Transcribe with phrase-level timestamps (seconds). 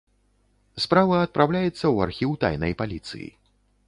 [0.85, 3.29] Справа адпраўляецца ў архіў тайнай паліцыі.